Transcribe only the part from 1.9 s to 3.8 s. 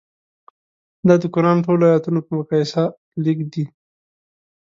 ایتونو په مقایسه لږ دي.